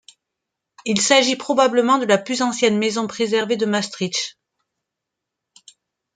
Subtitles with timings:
[0.83, 4.39] Il s'agit probablement de la plus ancienne maison préservée de Maastricht.